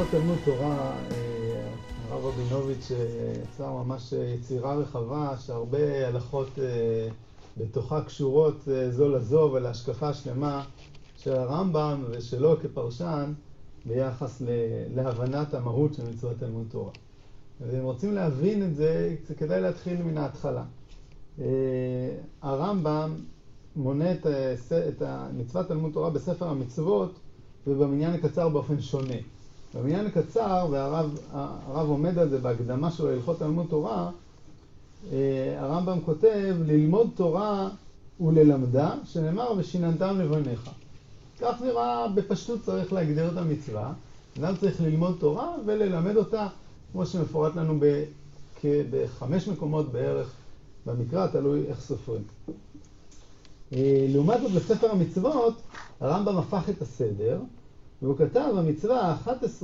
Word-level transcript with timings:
הלכות 0.00 0.20
תלמוד 0.20 0.38
תורה, 0.44 0.96
הרב 2.08 2.24
רבינוביץ' 2.24 2.90
יצר 3.42 3.72
ממש 3.72 4.12
יצירה 4.12 4.74
רחבה 4.74 5.34
שהרבה 5.38 6.08
הלכות 6.08 6.48
בתוכה 7.56 8.02
קשורות 8.04 8.68
זו 8.90 9.08
לזו 9.08 9.50
ולהשקפה 9.52 10.12
שלמה 10.14 10.64
של 11.16 11.32
הרמב"ם 11.32 12.04
ושלו 12.10 12.60
כפרשן 12.60 13.32
ביחס 13.86 14.42
להבנת 14.94 15.54
המהות 15.54 15.94
של 15.94 16.02
מצוות 16.10 16.36
תלמוד 16.38 16.66
תורה. 16.70 16.92
ואם 17.60 17.82
רוצים 17.84 18.14
להבין 18.14 18.62
את 18.62 18.74
זה, 18.74 19.16
זה 19.28 19.34
כדאי 19.34 19.60
להתחיל 19.60 20.02
מן 20.02 20.18
ההתחלה. 20.18 20.64
הרמב"ם 22.42 23.14
מונה 23.76 24.12
את 24.12 25.02
מצוות 25.32 25.68
תלמוד 25.68 25.92
תורה 25.92 26.10
בספר 26.10 26.48
המצוות 26.48 27.18
ובמניין 27.66 28.14
הקצר 28.14 28.48
באופן 28.48 28.80
שונה. 28.80 29.14
במניין 29.74 30.06
הקצר, 30.06 30.66
והרב 30.70 31.88
עומד 31.88 32.18
על 32.18 32.28
זה 32.28 32.38
בהקדמה 32.38 32.90
שלו 32.90 33.10
להלכות 33.10 33.38
תלמוד 33.38 33.66
תורה, 33.70 34.10
הרמב"ם 35.56 36.00
כותב 36.04 36.56
ללמוד 36.66 37.10
תורה 37.14 37.68
וללמדה, 38.20 38.94
שנאמר 39.04 39.52
ושיננתם 39.56 40.20
לבניך. 40.20 40.70
כך 41.40 41.62
נראה 41.62 42.08
בפשטות 42.08 42.62
צריך 42.62 42.92
להגדיר 42.92 43.28
את 43.32 43.36
המצווה. 43.36 43.92
אדם 44.38 44.54
צריך 44.60 44.80
ללמוד 44.80 45.16
תורה 45.20 45.54
וללמד 45.66 46.16
אותה, 46.16 46.48
כמו 46.92 47.06
שמפורט 47.06 47.56
לנו 47.56 47.78
בחמש 48.64 49.48
מקומות 49.48 49.92
בערך 49.92 50.32
במקרא, 50.86 51.26
תלוי 51.26 51.66
איך 51.66 51.80
סופרים. 51.80 52.22
לעומת 54.12 54.40
זאת 54.40 54.52
בספר 54.52 54.90
המצוות, 54.90 55.54
הרמב"ם 56.00 56.36
הפך 56.36 56.68
את 56.70 56.82
הסדר, 56.82 57.38
והוא 58.02 58.16
כתב, 58.16 58.52
המצווה 58.56 59.00
ה-11 59.00 59.62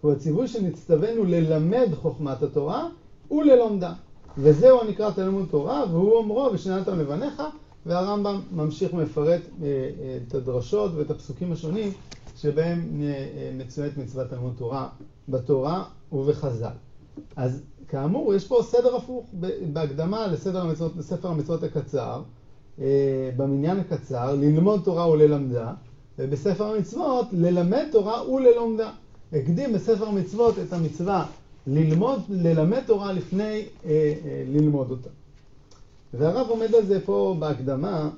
הוא 0.00 0.12
הציווי 0.12 0.48
שנצטווינו 0.48 1.24
ללמד 1.24 1.88
חוכמת 1.94 2.42
התורה 2.42 2.88
וללומדה. 3.30 3.92
וזהו 4.38 4.80
הנקרא 4.80 5.10
תלמוד 5.10 5.46
תורה, 5.50 5.84
והוא 5.90 6.16
אומרו 6.16 6.50
ושננתם 6.52 6.98
לבניך, 6.98 7.42
והרמב"ם 7.86 8.40
ממשיך 8.52 8.94
ומפרט 8.94 9.40
את 10.28 10.34
הדרשות 10.34 10.92
ואת 10.94 11.10
הפסוקים 11.10 11.52
השונים 11.52 11.90
שבהם 12.36 13.02
מצוינת 13.58 13.96
מצוות 13.96 14.28
תלמוד 14.28 14.52
תורה 14.58 14.88
בתורה 15.28 15.84
ובחז"ל. 16.12 16.72
אז 17.36 17.62
כאמור, 17.88 18.34
יש 18.34 18.48
פה 18.48 18.60
סדר 18.62 18.96
הפוך 18.96 19.26
בהקדמה 19.72 20.26
לסדר 20.26 20.60
המצוות, 20.60 20.96
לספר 20.96 21.28
המצוות 21.28 21.62
הקצר, 21.62 22.22
במניין 23.36 23.80
הקצר, 23.80 24.34
ללמוד 24.34 24.80
תורה 24.84 25.10
וללמדה, 25.10 25.72
ובספר 26.18 26.74
המצוות, 26.74 27.26
ללמד 27.32 27.84
תורה 27.92 28.30
וללומדה. 28.30 28.90
הקדים 29.32 29.72
בספר 29.72 30.06
המצוות 30.06 30.54
את 30.58 30.72
המצווה 30.72 31.26
ללמוד, 31.66 32.20
ללמד 32.28 32.80
תורה 32.86 33.12
לפני 33.12 33.64
אה, 33.84 33.90
אה, 34.24 34.44
ללמוד 34.48 34.90
אותה. 34.90 35.10
והרב 36.14 36.46
עומד 36.48 36.74
על 36.74 36.86
זה 36.86 37.00
פה 37.04 37.36
בהקדמה, 37.38 38.10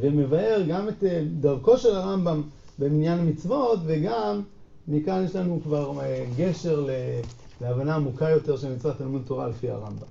ומבאר 0.00 0.62
גם 0.68 0.88
את 0.88 1.04
אה, 1.04 1.24
דרכו 1.40 1.78
של 1.78 1.94
הרמב"ם 1.94 2.42
במניין 2.78 3.18
המצוות, 3.18 3.78
וגם 3.86 4.40
מכאן 4.88 5.24
יש 5.24 5.36
לנו 5.36 5.60
כבר 5.62 6.00
אה, 6.00 6.24
גשר 6.36 6.86
להבנה 7.60 7.94
עמוקה 7.94 8.30
יותר 8.30 8.56
של 8.56 8.74
מצוות 8.74 8.98
תלמוד 8.98 9.22
תורה 9.26 9.48
לפי 9.48 9.70
הרמב"ם. 9.70 10.06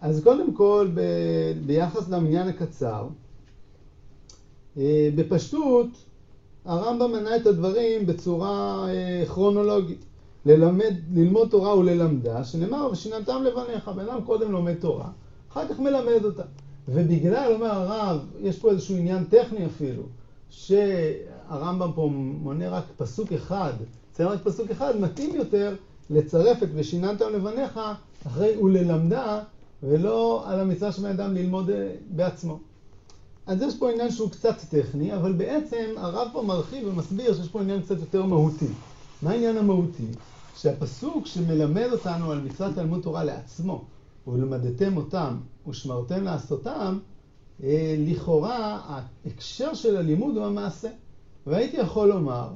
אז 0.00 0.20
קודם 0.24 0.54
כל, 0.54 0.88
ב, 0.94 1.00
ביחס 1.66 2.08
למניין 2.08 2.48
הקצר, 2.48 3.06
בפשטות, 5.14 5.86
הרמב"ם 6.64 7.12
מנה 7.12 7.36
את 7.36 7.46
הדברים 7.46 8.06
בצורה 8.06 8.86
אה, 8.88 9.24
כרונולוגית. 9.26 10.04
ללמד, 10.46 10.94
ללמוד 11.14 11.48
תורה 11.48 11.78
וללמדה, 11.78 12.44
שנאמר, 12.44 12.88
ושיננתם 12.92 13.42
לבניך, 13.42 13.88
בן 13.88 14.08
אדם 14.08 14.20
קודם 14.24 14.52
לומד 14.52 14.74
תורה, 14.74 15.08
אחר 15.52 15.68
כך 15.68 15.78
מלמד 15.78 16.24
אותה. 16.24 16.42
ובגלל, 16.88 17.52
אומר 17.54 17.70
הרב, 17.70 18.20
יש 18.40 18.58
פה 18.58 18.70
איזשהו 18.70 18.96
עניין 18.96 19.24
טכני 19.24 19.66
אפילו, 19.66 20.02
שהרמב"ם 20.50 21.90
פה 21.94 22.10
מונה 22.12 22.68
רק 22.68 22.84
פסוק 22.96 23.32
אחד, 23.32 23.72
ציין 24.12 24.28
רק 24.28 24.42
פסוק 24.42 24.70
אחד, 24.70 25.00
מתאים 25.00 25.34
יותר 25.34 25.74
לצרף 26.10 26.62
את 26.62 26.68
ושיננתם 26.74 27.32
לבניך 27.32 27.80
אחרי 28.26 28.56
וללמדה, 28.56 29.40
ולא 29.82 30.42
על 30.46 30.60
המצווה 30.60 30.92
של 30.92 31.02
בן 31.02 31.08
אדם 31.08 31.34
ללמוד 31.34 31.70
אה, 31.70 31.90
בעצמו. 32.10 32.58
אז 33.48 33.62
יש 33.62 33.76
פה 33.76 33.90
עניין 33.90 34.10
שהוא 34.10 34.30
קצת 34.30 34.56
טכני, 34.70 35.14
אבל 35.16 35.32
בעצם 35.32 35.94
הרב 35.96 36.28
פה 36.32 36.42
מרחיב 36.42 36.88
ומסביר 36.88 37.34
שיש 37.34 37.48
פה 37.48 37.60
עניין 37.60 37.82
קצת 37.82 38.00
יותר 38.00 38.26
מהותי. 38.26 38.66
מה 39.22 39.30
העניין 39.30 39.56
המהותי? 39.56 40.06
שהפסוק 40.56 41.26
שמלמד 41.26 41.88
אותנו 41.92 42.32
על 42.32 42.40
מצוות 42.40 42.74
תלמוד 42.74 43.02
תורה 43.02 43.24
לעצמו, 43.24 43.84
ולמדתם 44.26 44.96
אותם 44.96 45.36
ושמרתם 45.68 46.24
לעשותם, 46.24 46.98
אה, 47.62 47.96
לכאורה 47.98 48.80
ההקשר 48.84 49.74
של 49.74 49.96
הלימוד 49.96 50.36
הוא 50.36 50.44
המעשה. 50.44 50.88
והייתי 51.46 51.76
יכול 51.76 52.08
לומר 52.08 52.48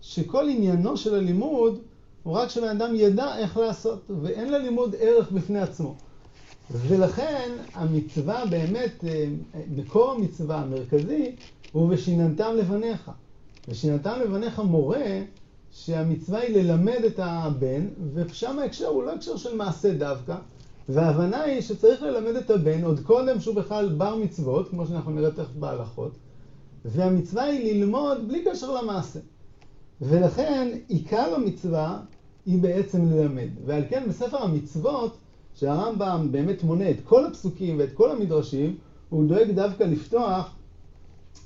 שכל 0.00 0.48
עניינו 0.48 0.96
של 0.96 1.14
הלימוד 1.14 1.78
הוא 2.22 2.34
רק 2.34 2.48
שבן 2.48 2.68
אדם 2.68 2.94
ידע 2.94 3.38
איך 3.38 3.56
לעשות, 3.56 4.10
ואין 4.22 4.52
ללימוד 4.52 4.94
ערך 4.98 5.32
בפני 5.32 5.60
עצמו. 5.60 5.96
ולכן 6.70 7.50
המצווה 7.74 8.46
באמת, 8.46 9.04
אה, 9.04 9.26
מקור 9.76 10.10
המצווה 10.10 10.56
המרכזי 10.56 11.36
הוא 11.72 11.88
ושיננתם 11.90 12.54
לבניך. 12.56 13.10
ושיננתם 13.68 14.18
לבניך 14.24 14.58
מורה 14.58 15.22
שהמצווה 15.70 16.40
היא 16.40 16.56
ללמד 16.56 17.04
את 17.06 17.18
הבן, 17.22 17.86
ושם 18.14 18.58
ההקשר 18.58 18.86
הוא 18.86 19.02
לא 19.02 19.12
הקשר 19.14 19.36
של 19.36 19.56
מעשה 19.56 19.92
דווקא, 19.92 20.36
וההבנה 20.88 21.42
היא 21.42 21.60
שצריך 21.60 22.02
ללמד 22.02 22.36
את 22.36 22.50
הבן 22.50 22.84
עוד 22.84 23.00
קודם 23.00 23.40
שהוא 23.40 23.54
בכלל 23.54 23.88
בר 23.88 24.16
מצוות, 24.16 24.68
כמו 24.68 24.86
שאנחנו 24.86 25.10
נראה 25.10 25.30
תכף 25.30 25.54
בהלכות, 25.58 26.12
והמצווה 26.84 27.42
היא 27.42 27.74
ללמוד 27.74 28.28
בלי 28.28 28.44
קשר 28.44 28.82
למעשה. 28.82 29.18
ולכן 30.00 30.68
עיקר 30.88 31.34
המצווה 31.34 32.00
היא 32.46 32.62
בעצם 32.62 33.12
ללמד. 33.12 33.48
ועל 33.66 33.82
כן 33.90 34.02
בספר 34.08 34.36
המצוות, 34.36 35.16
שהרמב"ם 35.54 36.28
באמת 36.30 36.62
מונה 36.62 36.90
את 36.90 36.96
כל 37.04 37.26
הפסוקים 37.26 37.78
ואת 37.78 37.92
כל 37.92 38.10
המדרשים, 38.10 38.76
הוא 39.08 39.28
דואג 39.28 39.50
דווקא 39.50 39.84
לפתוח 39.84 40.54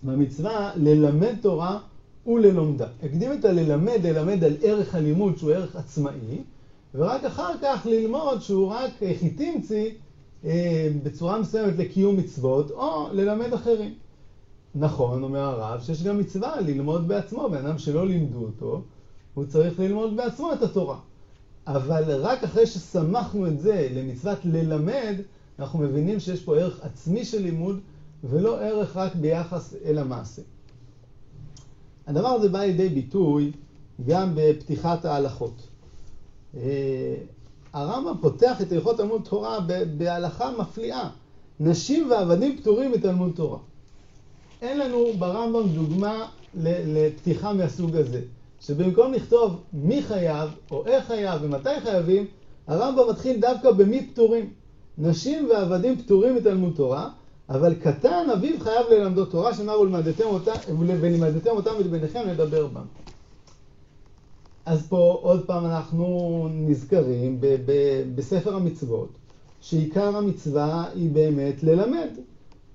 במצווה 0.03 0.73
ללמד 0.77 1.35
תורה 1.41 1.79
וללומדה. 2.27 2.87
הקדים 3.03 3.33
את 3.33 3.45
הללמד, 3.45 3.99
ללמד 4.03 4.45
על 4.45 4.57
ערך 4.63 4.95
הלימוד 4.95 5.39
שהוא 5.39 5.53
ערך 5.53 5.77
עצמאי, 5.77 6.43
ורק 6.95 7.25
אחר 7.25 7.53
כך 7.63 7.87
ללמוד 7.91 8.41
שהוא 8.41 8.69
רק 8.69 8.91
חיטינצי 9.21 9.95
אה, 10.45 10.89
בצורה 11.03 11.39
מסוימת 11.39 11.79
לקיום 11.79 12.17
מצוות, 12.17 12.71
או 12.71 13.09
ללמד 13.13 13.53
אחרים. 13.53 13.95
נכון, 14.75 15.23
אומר 15.23 15.41
הרב, 15.41 15.81
שיש 15.81 16.03
גם 16.03 16.19
מצווה 16.19 16.61
ללמוד 16.61 17.09
בעצמו, 17.09 17.49
בן 17.51 17.67
אדם 17.67 17.79
שלא 17.79 18.07
לימדו 18.07 18.39
אותו, 18.39 18.83
הוא 19.35 19.45
צריך 19.45 19.81
ללמוד 19.81 20.17
בעצמו 20.17 20.53
את 20.53 20.63
התורה. 20.63 20.99
אבל 21.67 22.21
רק 22.21 22.45
אחרי 22.45 22.67
שסמכנו 22.67 23.47
את 23.47 23.61
זה 23.61 23.89
למצוות 23.95 24.39
ללמד, 24.45 25.15
אנחנו 25.59 25.79
מבינים 25.79 26.21
שיש 26.21 26.43
פה 26.43 26.57
ערך 26.57 26.81
עצמי 26.83 27.25
של 27.25 27.43
לימוד, 27.43 27.81
ולא 28.25 28.61
ערך 28.61 28.97
רק 28.97 29.15
ביחס 29.15 29.75
אל 29.85 29.99
המעשה. 29.99 30.43
הדבר 32.07 32.29
הזה 32.29 32.49
בא 32.49 32.59
לידי 32.59 32.89
ביטוי 32.89 33.53
גם 34.07 34.33
בפתיחת 34.35 35.05
ההלכות. 35.05 35.67
אה, 36.57 37.15
הרמב"ם 37.73 38.15
פותח 38.21 38.63
את 38.63 38.73
הלכות 38.73 38.97
תלמוד 38.97 39.23
תורה 39.25 39.59
בהלכה 39.97 40.51
מפליאה. 40.59 41.11
נשים 41.61 42.11
ועבדים 42.11 42.59
פטורים 42.61 42.93
מתלמוד 42.93 43.33
תורה. 43.35 43.59
אין 44.63 44.79
לנו 44.79 45.07
ברמב"ם 45.19 45.69
דוגמה 45.69 46.29
לפתיחה 46.55 47.53
מהסוג 47.53 47.97
הזה. 47.97 48.21
שבמקום 48.67 49.13
לכתוב 49.13 49.63
מי 49.73 50.03
חייב, 50.03 50.51
או 50.71 50.87
איך 50.87 51.07
חייב 51.07 51.41
ומתי 51.43 51.81
חייבים, 51.83 52.27
הרמב"ם 52.67 53.11
מתחיל 53.11 53.41
דווקא 53.41 53.71
במי 53.71 54.07
פטורים. 54.07 54.51
נשים 54.99 55.51
ועבדים 55.51 55.99
פטורים 56.03 56.35
מתלמוד 56.35 56.73
תורה, 56.77 57.11
אבל 57.49 57.75
קטן 57.75 58.31
אביו 58.33 58.61
חייב 58.61 58.87
ללמדו 58.91 59.25
תורה, 59.25 59.55
שנאמר 59.55 59.81
ולמדתם 59.81 60.25
אותה, 60.25 60.53
אותם 61.49 61.71
ולבניכם 61.79 62.29
לדבר 62.29 62.67
בם. 62.67 62.85
אז 64.67 64.87
פה 64.89 65.19
עוד 65.23 65.47
פעם 65.47 65.65
אנחנו 65.65 66.49
נזכרים 66.51 67.41
ב- 67.41 67.57
ב- 67.67 68.03
בספר 68.15 68.55
המצוות, 68.55 69.09
שעיקר 69.61 70.17
המצווה 70.17 70.89
היא 70.95 71.11
באמת 71.11 71.63
ללמד. 71.63 72.09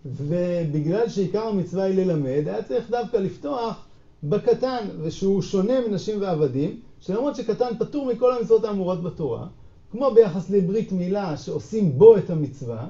ובגלל 0.06 1.09
שעיקר 1.09 1.47
המצווה 1.47 1.83
היא 1.83 1.95
ללמד, 1.95 2.47
היה 2.47 2.63
צריך 2.63 2.89
דווקא 2.89 3.18
לפתוח 3.18 3.86
בקטן, 4.24 4.88
ושהוא 5.01 5.42
שונה 5.42 5.88
מנשים 5.88 6.21
ועבדים, 6.21 6.80
שלמרות 7.00 7.36
שקטן 7.36 7.77
פטור 7.80 8.06
מכל 8.06 8.33
המצוות 8.33 8.63
האמורות 8.63 9.04
בתורה, 9.04 9.48
כמו 9.92 10.12
ביחס 10.12 10.50
לברית 10.50 10.92
מילה 10.92 11.38
שעושים 11.38 11.98
בו 11.98 12.18
את 12.18 12.30
המצווה, 12.30 12.88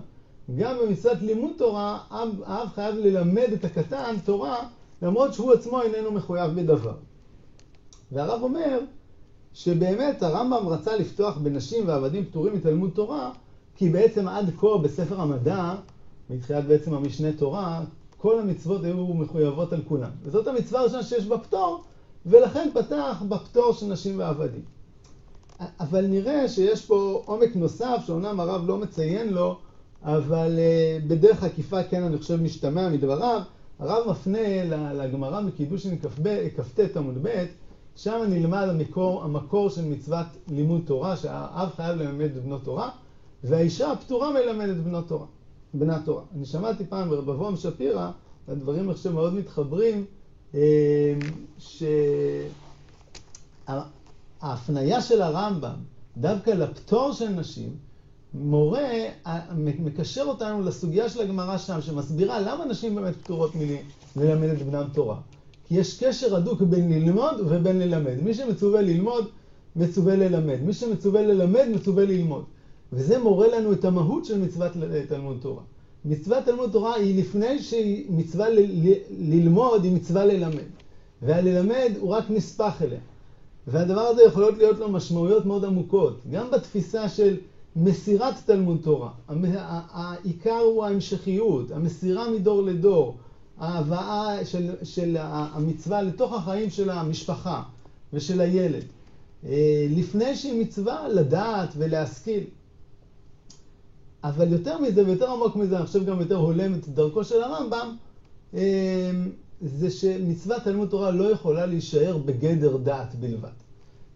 גם 0.56 0.78
במצוות 0.80 1.22
לימוד 1.22 1.52
תורה, 1.58 2.00
האב 2.10 2.68
חייב 2.76 2.96
ללמד 2.96 3.50
את 3.54 3.66
הקטן 3.66 4.16
תורה, 4.26 4.68
למרות 5.02 5.34
שהוא 5.34 5.54
עצמו 5.54 5.82
איננו 5.82 6.12
מחויב 6.12 6.52
בדבר. 6.52 6.96
והרב 8.12 8.44
אומר 8.44 8.80
שבאמת 9.54 10.24
הרמב"ם 10.24 10.68
רצה 10.68 10.96
לפתוח 10.96 11.38
בנשים 11.38 11.88
ועבדים 11.88 12.26
פטורים 12.26 12.56
מתלמוד 12.56 12.90
תורה, 12.94 13.32
כי 13.76 13.90
בעצם 13.90 14.28
עד 14.28 14.50
כה 14.58 14.78
בספר 14.84 15.22
המדע, 15.22 15.76
מתחילת 16.30 16.66
בעצם 16.66 16.94
המשנה 16.94 17.32
תורה, 17.32 17.82
כל 18.22 18.40
המצוות 18.40 18.84
היו 18.84 19.08
מחויבות 19.08 19.74
על 19.74 19.82
כולם. 19.88 20.10
וזאת 20.24 20.48
המצווה 20.48 20.82
הראשונה 20.82 21.04
שיש 21.04 21.26
בה 21.26 21.38
פטור, 21.38 21.84
ולכן 22.26 22.70
פתח 22.74 23.24
בפטור 23.30 23.74
של 23.74 23.86
נשים 23.86 24.20
ועבדים. 24.20 24.62
אבל 25.80 26.08
נראה 26.08 26.50
שיש 26.50 26.86
פה 26.86 27.24
עומק 27.26 27.56
נוסף, 27.56 28.04
שאומנם 28.06 28.40
הרב 28.40 28.68
לא 28.68 28.78
מציין 28.78 29.34
לו, 29.34 29.58
אבל 30.04 30.60
uh, 30.60 31.08
בדרך 31.08 31.44
עקיפה 31.44 31.84
כן 31.84 32.04
אני 32.04 32.18
חושב 32.18 32.42
משתמע 32.42 32.90
מדבריו. 32.90 33.42
הרב 33.80 34.10
מפנה 34.10 34.64
לגמרא 34.94 35.42
מקידושין 35.42 35.98
כ"ט 36.56 36.98
עמוד 36.98 37.18
ב', 37.22 37.46
שם 37.96 38.24
נלמד 38.30 38.68
המקור, 38.70 39.24
המקור 39.24 39.70
של 39.70 39.86
מצוות 39.86 40.26
לימוד 40.48 40.82
תורה, 40.86 41.18
שהאב 41.18 41.70
חייב 41.76 41.98
ללמד 41.98 42.26
את 42.26 42.44
בנות 42.44 42.64
תורה, 42.64 42.90
והאישה 43.44 43.92
הפטורה 43.92 44.32
מלמדת 44.34 44.76
בנות 44.76 45.08
תורה, 45.08 45.26
בנת 45.74 46.06
תורה. 46.06 46.22
אני 46.36 46.46
שמעתי 46.46 46.86
פעם 46.86 47.10
ברב 47.10 47.30
אברהם 47.30 47.56
שפירא, 47.56 48.12
הדברים 48.48 48.94
חושב 48.94 49.12
מאוד 49.12 49.34
מתחברים, 49.34 50.06
אה, 50.56 51.14
שההפניה 54.40 55.02
של 55.02 55.22
הרמב"ם 55.22 55.76
דווקא 56.18 56.50
לפטור 56.50 57.12
של 57.14 57.30
נשים, 57.30 57.76
מורה 58.34 58.90
מקשר 59.58 60.24
אותנו 60.24 60.62
לסוגיה 60.62 61.10
של 61.10 61.22
הגמרא 61.22 61.58
שם, 61.58 61.82
שמסבירה 61.82 62.40
למה 62.40 62.66
נשים 62.66 62.96
באמת 62.96 63.16
פטורות 63.16 63.52
מללמד 64.16 64.50
את 64.50 64.62
בנם 64.62 64.84
תורה. 64.94 65.18
כי 65.68 65.76
יש 65.76 66.04
קשר 66.04 66.36
הדוק 66.36 66.62
בין 66.62 66.92
ללמוד 66.92 67.40
ובין 67.40 67.80
ללמד. 67.80 68.24
מי 68.24 68.34
שמצווה 68.34 68.82
ללמוד, 68.82 69.26
מצווה 69.76 70.16
ללמד. 70.16 70.62
מי 70.62 70.74
שמצווה 70.74 71.22
ללמד, 71.22 71.66
מצווה 71.76 72.06
ללמוד. 72.06 72.44
וזה 72.94 73.20
מורה 73.20 73.48
לנו 73.48 73.74
את 73.74 73.86
המהות 73.86 74.26
של 74.26 74.38
מצוות 74.40 74.72
תלמוד 75.08 75.38
תורה. 75.42 75.62
מצוות 76.06 76.44
תלמוד 76.46 76.72
תורה 76.72 76.96
היא 76.96 77.20
לפני 77.20 77.62
שהיא 77.62 78.06
מצווה 78.10 78.50
ל- 78.50 78.60
ל- 78.60 79.00
ללמוד, 79.10 79.84
היא 79.84 79.92
מצווה 79.96 80.26
ללמד. 80.26 80.64
והללמד 81.22 81.92
הוא 82.00 82.10
רק 82.10 82.30
נספח 82.30 82.82
אליה. 82.82 83.00
והדבר 83.68 84.02
הזה 84.02 84.24
יכולות 84.24 84.58
להיות 84.58 84.80
לו 84.80 84.90
משמעויות 84.90 85.46
מאוד 85.46 85.66
עמוקות. 85.66 86.20
גם 86.32 86.52
בתפיסה 86.52 87.10
של 87.10 87.38
מסירת 87.76 88.34
תלמוד 88.46 88.80
תורה. 88.84 89.10
העיקר 89.92 90.58
הוא 90.60 90.86
ההמשכיות, 90.86 91.72
המסירה 91.72 92.30
מדור 92.30 92.62
לדור, 92.64 93.18
ההבאה 93.58 94.46
של, 94.46 94.76
של 94.84 95.18
המצווה 95.20 96.02
לתוך 96.02 96.34
החיים 96.34 96.70
של 96.70 96.90
המשפחה 96.90 97.64
ושל 98.14 98.42
הילד. 98.42 98.84
אה, 99.46 99.88
לפני 99.90 100.36
שהיא 100.36 100.62
מצווה 100.62 101.08
לדעת 101.08 101.70
ולהשכיל. 101.78 102.44
אבל 104.24 104.52
יותר 104.52 104.82
מזה 104.82 105.06
ויותר 105.06 105.32
עמוק 105.32 105.56
מזה, 105.56 105.78
אני 105.78 105.86
חושב 105.86 106.06
גם 106.06 106.20
יותר 106.20 106.36
הולם 106.36 106.74
את 106.74 106.88
דרכו 106.88 107.24
של 107.24 107.42
הרמב"ם, 107.42 107.96
אה, 108.54 109.12
זה 109.62 109.90
שמצוות 109.90 110.64
תלמוד 110.64 110.90
תורה 110.90 111.12
לא 111.12 111.24
יכולה 111.32 111.66
להישאר 111.66 112.18
בגדר 112.18 112.78
דעת 112.78 113.16
בלבד. 113.16 113.50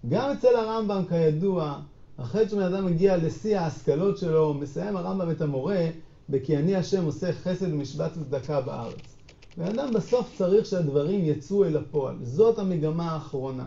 גם 0.09 0.31
אצל 0.31 0.55
הרמב"ם, 0.55 1.03
כידוע, 1.09 1.79
אחרי 2.17 2.49
שבן 2.49 2.61
אדם 2.61 2.85
מגיע 2.85 3.17
לשיא 3.17 3.57
ההשכלות 3.57 4.17
שלו, 4.17 4.53
מסיים 4.53 4.95
הרמב"ם 4.95 5.31
את 5.31 5.41
המורה 5.41 5.87
ב"כי 6.29 6.57
אני 6.57 6.75
השם 6.75 7.05
עושה 7.05 7.33
חסד 7.33 7.73
ומשבץ 7.73 8.11
וצדקה 8.17 8.61
בארץ". 8.61 9.15
בן 9.57 9.65
אדם 9.65 9.93
בסוף 9.93 10.35
צריך 10.37 10.65
שהדברים 10.65 11.25
יצאו 11.25 11.65
אל 11.65 11.77
הפועל. 11.77 12.15
זאת 12.21 12.59
המגמה 12.59 13.11
האחרונה. 13.11 13.65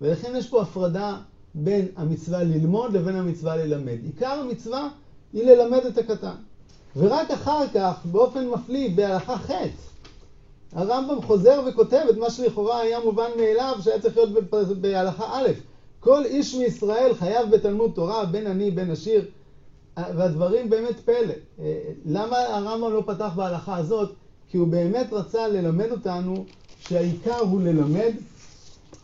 ולכן 0.00 0.32
יש 0.36 0.48
פה 0.48 0.62
הפרדה 0.62 1.18
בין 1.54 1.88
המצווה 1.96 2.42
ללמוד 2.42 2.92
לבין 2.92 3.14
המצווה 3.14 3.56
ללמד. 3.56 3.98
עיקר 4.04 4.40
המצווה 4.44 4.88
היא 5.32 5.44
ללמד 5.44 5.86
את 5.86 5.98
הקטן. 5.98 6.34
ורק 6.96 7.30
אחר 7.30 7.64
כך, 7.74 7.94
באופן 8.04 8.48
מפליא, 8.48 8.90
בהלכה 8.94 9.36
ח', 9.36 9.50
הרמב"ם 10.72 11.22
חוזר 11.22 11.60
וכותב 11.68 12.06
את 12.10 12.16
מה 12.16 12.30
שלכאורה 12.30 12.80
היה 12.80 13.00
מובן 13.00 13.30
מאליו, 13.36 13.76
שהיה 13.80 14.00
צריך 14.00 14.16
להיות 14.16 14.30
בהלכה 14.80 15.24
א', 15.32 15.48
כל 16.00 16.24
איש 16.24 16.54
מישראל 16.54 17.14
חייב 17.14 17.50
בתלמוד 17.50 17.90
תורה, 17.94 18.24
בין 18.24 18.46
עני 18.46 18.70
בין 18.70 18.90
עשיר, 18.90 19.24
והדברים 19.96 20.70
באמת 20.70 21.00
פלא. 21.00 21.34
למה 22.06 22.38
הרמב"ם 22.38 22.92
לא 22.92 23.02
פתח 23.06 23.32
בהלכה 23.36 23.76
הזאת? 23.76 24.12
כי 24.48 24.58
הוא 24.58 24.68
באמת 24.68 25.12
רצה 25.12 25.48
ללמד 25.48 25.90
אותנו 25.90 26.44
שהעיקר 26.78 27.38
הוא 27.38 27.60
ללמד 27.60 28.12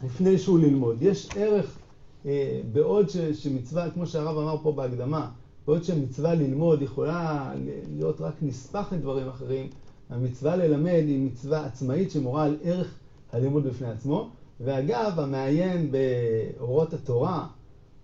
לפני 0.04 0.38
שהוא 0.38 0.58
ללמוד. 0.58 1.02
יש 1.02 1.28
ערך, 1.36 1.78
אה, 2.26 2.60
בעוד 2.72 3.10
ש, 3.10 3.16
שמצווה, 3.16 3.90
כמו 3.90 4.06
שהרב 4.06 4.38
אמר 4.38 4.56
פה 4.62 4.72
בהקדמה, 4.72 5.28
בעוד 5.68 5.84
שמצווה 5.84 6.34
ללמוד 6.34 6.82
יכולה 6.82 7.52
להיות 7.96 8.20
רק 8.20 8.34
נספח 8.42 8.92
לדברים 8.92 9.28
אחרים, 9.28 9.68
המצווה 10.10 10.56
ללמד 10.56 11.02
היא 11.06 11.26
מצווה 11.26 11.66
עצמאית 11.66 12.10
שמורה 12.10 12.44
על 12.44 12.56
ערך 12.62 12.94
הלימוד 13.32 13.66
בפני 13.66 13.88
עצמו. 13.88 14.30
ואגב, 14.60 15.12
המעיין 15.16 15.90
באורות 15.90 16.92
התורה, 16.92 17.46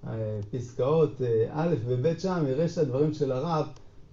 אה, 0.07 0.39
פסקאות 0.51 1.23
אה, 1.23 1.47
א' 1.53 1.75
וב' 1.87 2.19
שם, 2.19 2.45
יראה 2.49 2.69
שהדברים 2.69 3.15
של 3.15 3.33
הרב 3.33 3.67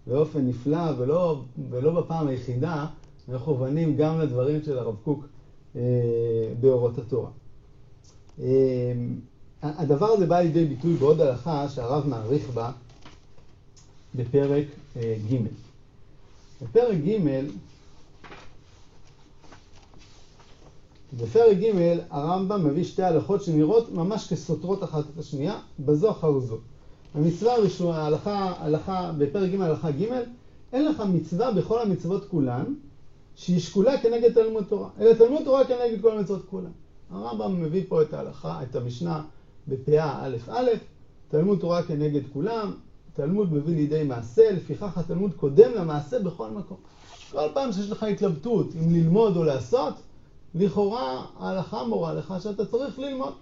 באופן 0.08 0.48
נפלא 0.48 0.92
ולא, 0.98 1.42
ולא 1.70 2.02
בפעם 2.02 2.28
היחידה, 2.28 2.86
מכוונים 3.28 3.98
גם 3.98 4.20
לדברים 4.20 4.64
של 4.64 4.78
הרב 4.78 4.96
קוק 5.04 5.26
אה, 5.76 5.82
באורות 6.60 6.98
התורה. 6.98 7.30
אה, 8.40 8.48
הדבר 9.62 10.06
הזה 10.06 10.26
בא 10.26 10.40
לידי 10.40 10.66
ביטוי 10.66 10.96
בעוד 10.96 11.22
הלכה 11.22 11.70
שהרב 11.70 12.08
מעריך 12.08 12.50
בה 12.50 12.72
בפרק 14.16 14.66
אה, 14.98 15.16
ג'. 15.32 15.38
בפרק 16.62 16.98
ג', 16.98 17.18
בפרק 21.20 21.58
ג' 21.58 21.98
הרמב"ם 22.10 22.68
מביא 22.68 22.84
שתי 22.84 23.04
הלכות 23.04 23.44
שנראות 23.44 23.92
ממש 23.92 24.34
כסותרות 24.34 24.84
אחת 24.84 25.04
את 25.14 25.20
השנייה, 25.20 25.60
בזו 25.80 26.12
אחר 26.12 26.40
זו. 26.40 26.58
המצווה 27.16 27.54
הראשונה, 27.54 27.98
ההלכה, 27.98 28.54
הלכה, 28.58 29.12
בפרק 29.18 29.52
ג' 29.52 29.62
הלכה 29.62 29.92
ג', 29.92 30.06
אין 30.74 30.86
לך 30.86 31.04
מצווה 31.14 31.52
בכל 31.52 31.82
המצוות 31.82 32.30
כולן, 32.30 32.74
שהיא 33.36 33.60
שקולה 33.60 34.02
כנגד 34.02 34.34
תלמוד 34.34 34.64
תורה, 34.64 34.90
אלא 35.00 35.14
תלמוד 35.14 35.44
תורה 35.44 35.66
כנגד 35.66 36.02
כל 36.02 36.18
המצוות 36.18 36.46
כולן. 36.50 36.72
הרמב"ם 37.10 37.62
מביא 37.62 37.84
פה 37.88 38.02
את 38.02 38.14
ההלכה, 38.14 38.64
את 38.64 38.76
המשנה 38.76 39.24
בפאה 39.68 40.26
א' 40.26 40.38
א', 40.48 40.70
תלמוד 41.30 41.60
תורה 41.60 41.84
כנגד 41.84 42.22
כולם, 42.34 42.72
תלמוד 43.14 43.54
מביא 43.54 43.76
לידי 43.76 44.04
מעשה, 44.04 44.52
לפיכך 44.52 44.98
התלמוד 44.98 45.34
קודם 45.34 45.72
למעשה 45.76 46.20
בכל 46.20 46.50
מקום. 46.50 46.78
כל 47.32 47.48
פעם 47.54 47.72
שיש 47.72 47.92
לך 47.92 48.04
התלבטות 48.04 48.68
אם 48.76 48.90
ללמוד 48.94 49.38
או 49.38 49.44
לעשות, 49.44 49.94
לכאורה 50.56 51.26
ההלכה 51.40 51.84
מורה 51.84 52.14
לך 52.14 52.34
שאתה 52.40 52.66
צריך 52.66 53.00
ללמוד. 53.00 53.34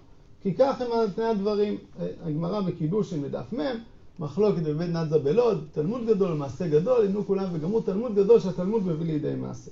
כי 0.42 0.54
כך 0.54 0.80
הם 0.80 0.92
על 0.92 1.10
פני 1.14 1.24
הדברים. 1.24 1.78
הגמרא 2.22 2.60
בקידושין 2.60 3.22
בדף 3.22 3.52
מ', 3.52 3.78
מחלוקת 4.18 4.62
בבית 4.62 4.90
נדזה 4.90 5.18
בלוד, 5.18 5.64
תלמוד 5.72 6.06
גדול, 6.06 6.34
מעשה 6.34 6.68
גדול, 6.68 7.04
הנו 7.04 7.26
כולם 7.26 7.48
וגמרו 7.52 7.80
תלמוד 7.80 8.14
גדול 8.14 8.40
שהתלמוד 8.40 8.86
מביא 8.86 9.06
לידי 9.06 9.34
מעשה. 9.34 9.70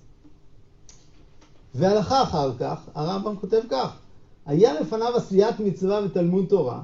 והלכה 1.75 2.23
אחר 2.23 2.53
כך, 2.59 2.81
הרמב"ם 2.95 3.37
כותב 3.37 3.63
כך: 3.71 3.97
היה 4.47 4.81
לפניו 4.81 5.17
עשיית 5.17 5.61
מצווה 5.61 6.01
ותלמוד 6.05 6.45
תורה. 6.49 6.83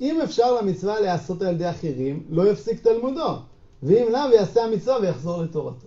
אם 0.00 0.20
אפשר 0.20 0.54
למצווה 0.60 1.00
להיעשות 1.00 1.42
על 1.42 1.54
ידי 1.54 1.70
אחרים, 1.70 2.22
לא 2.30 2.48
יפסיק 2.48 2.80
תלמודו, 2.80 3.36
ואם 3.82 4.06
לאו 4.12 4.32
יעשה 4.32 4.64
המצווה 4.64 4.98
ויחזור 5.00 5.42
לתורתו. 5.42 5.86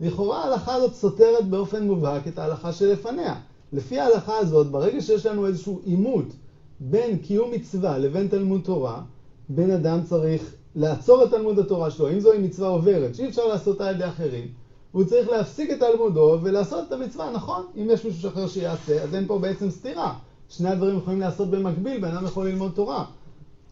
לכאורה 0.00 0.44
ההלכה 0.44 0.74
הזאת 0.74 0.94
סותרת 0.94 1.48
באופן 1.48 1.86
מובהק 1.86 2.28
את 2.28 2.38
ההלכה 2.38 2.72
שלפניה. 2.72 3.34
לפי 3.72 3.98
ההלכה 3.98 4.38
הזאת, 4.38 4.66
ברגע 4.66 5.00
שיש 5.00 5.26
לנו 5.26 5.46
איזשהו 5.46 5.80
עימות 5.84 6.26
בין 6.80 7.18
קיום 7.18 7.50
מצווה 7.50 7.98
לבין 7.98 8.28
תלמוד 8.28 8.60
תורה, 8.64 9.02
בן 9.48 9.70
אדם 9.70 10.02
צריך 10.02 10.54
לעצור 10.74 11.24
את 11.24 11.30
תלמוד 11.30 11.58
התורה 11.58 11.90
שלו, 11.90 12.10
אם 12.10 12.20
זוהי 12.20 12.38
מצווה 12.38 12.68
עוברת, 12.68 13.14
שאי 13.14 13.28
אפשר 13.28 13.46
לעשותה 13.46 13.88
על 13.88 13.94
ידי 13.94 14.08
אחרים, 14.08 14.48
הוא 14.92 15.04
צריך 15.04 15.28
להפסיק 15.28 15.70
את 15.70 15.78
תלמודו 15.80 16.38
ולעשות 16.42 16.84
את 16.88 16.92
המצווה, 16.92 17.30
נכון? 17.30 17.66
אם 17.76 17.90
יש 17.90 18.04
מישהו 18.04 18.28
אחר 18.28 18.46
שיעשה, 18.46 19.02
אז 19.02 19.14
אין 19.14 19.26
פה 19.26 19.38
בעצם 19.38 19.70
סתירה. 19.70 20.14
שני 20.48 20.68
הדברים 20.68 20.98
יכולים 20.98 21.20
לעשות 21.20 21.50
במקביל, 21.50 22.00
בן 22.00 22.14
אדם 22.14 22.24
יכול 22.24 22.48
ללמוד 22.48 22.72
תורה. 22.74 23.04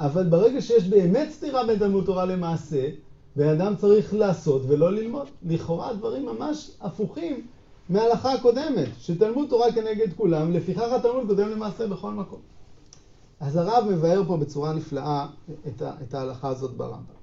אבל 0.00 0.24
ברגע 0.24 0.60
שיש 0.60 0.88
באמת 0.88 1.30
סתירה 1.30 1.66
בין 1.66 1.78
תלמוד 1.78 2.04
תורה 2.04 2.24
למעשה, 2.24 2.88
בן 3.36 3.48
אדם 3.48 3.76
צריך 3.76 4.14
לעשות 4.14 4.62
ולא 4.68 4.92
ללמוד. 4.92 5.26
לכאורה 5.42 5.88
הדברים 5.88 6.26
ממש 6.26 6.70
הפוכים 6.80 7.46
מההלכה 7.88 8.32
הקודמת, 8.32 8.88
שתלמוד 8.98 9.48
תורה 9.48 9.72
כנגד 9.72 10.12
כולם, 10.16 10.52
לפיכך 10.52 10.92
התלמוד 10.92 11.26
קודם 11.26 11.48
למעשה 11.48 11.86
בכל 11.86 12.10
מקום. 12.10 12.40
אז 13.40 13.56
הרב 13.56 13.84
מבאר 13.90 14.22
פה 14.26 14.36
בצורה 14.36 14.72
נפלאה 14.72 15.26
את, 15.66 15.82
את 16.02 16.14
ההלכה 16.14 16.48
הזאת 16.48 16.76
ברמב"ם. 16.76 17.22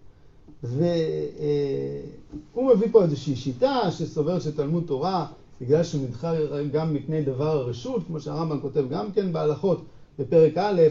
והוא 0.63 2.73
מביא 2.73 2.87
פה 2.91 3.03
איזושהי 3.03 3.35
שיטה 3.35 3.91
שסוברת 3.91 4.41
שתלמוד 4.41 4.83
תורה, 4.87 5.27
בגלל 5.61 5.83
שהוא 5.83 6.03
נדחה 6.03 6.33
גם 6.71 6.93
מפני 6.93 7.21
דבר 7.21 7.49
הרשות, 7.49 8.01
כמו 8.07 8.19
שהרמב"ם 8.19 8.61
כותב 8.61 8.85
גם 8.89 9.11
כן 9.11 9.33
בהלכות 9.33 9.85
בפרק 10.19 10.57
א', 10.57 10.81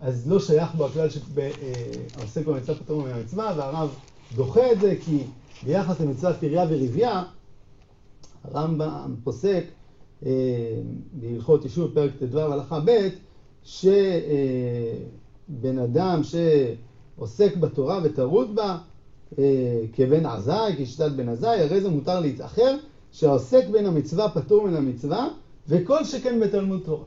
אז 0.00 0.30
לא 0.30 0.40
שייך 0.40 0.74
בו 0.74 0.86
הכלל 0.86 1.08
שהעוסק 1.10 2.46
במצווה 2.46 2.78
פטור 2.78 3.02
מן 3.02 3.10
המצווה, 3.10 3.54
והרב 3.56 3.94
דוחה 4.36 4.72
את 4.72 4.80
זה 4.80 4.96
כי 5.04 5.18
ביחס 5.62 6.00
למצוות 6.00 6.36
פריה 6.36 6.64
ורבייה, 6.70 7.24
הרמב"ם 8.44 9.14
פוסק 9.24 9.64
אה, 10.26 10.30
בהלכות 11.12 11.64
יישוב 11.64 11.90
פרק 11.94 12.10
ט"ו 12.18 12.40
הלכה 12.40 12.80
ב', 12.84 13.08
שבן 13.64 13.88
אדם 15.84 16.20
שעוסק 16.22 17.56
בתורה 17.56 18.00
וטרוד 18.04 18.54
בה 18.54 18.78
אה, 19.38 19.84
כבן 19.92 20.26
עזאי, 20.26 20.74
כשיטת 20.78 21.12
בן 21.12 21.28
עזאי, 21.28 21.60
הרי 21.60 21.80
זה 21.80 21.88
מותר 21.88 22.20
להתאחר, 22.20 22.76
שהעוסק 23.12 23.68
בין 23.72 23.86
המצווה 23.86 24.28
פטור 24.28 24.68
מן 24.68 24.76
המצווה, 24.76 25.28
וכל 25.68 26.04
שכן 26.04 26.40
בתלמוד 26.40 26.80
תורה. 26.84 27.04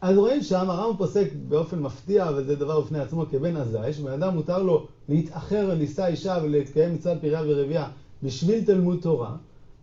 אז 0.00 0.18
רואים 0.18 0.42
שם 0.42 0.70
הרמב"ם 0.70 0.96
פוסק 0.96 1.28
באופן 1.48 1.78
מפתיע, 1.78 2.30
וזה 2.36 2.56
דבר 2.56 2.80
בפני 2.80 2.98
עצמו, 2.98 3.24
כבן 3.30 3.56
עזאי, 3.56 3.92
שבן 3.92 4.12
אדם 4.12 4.34
מותר 4.34 4.62
לו 4.62 4.86
להתאחר 5.08 5.68
ולשא 5.70 6.06
אישה 6.06 6.38
ולהתקיים 6.42 6.94
מצוות 6.94 7.20
פריה 7.20 7.42
ורבייה 7.46 7.88
בשביל 8.22 8.64
תלמוד 8.64 8.98
תורה, 9.02 9.36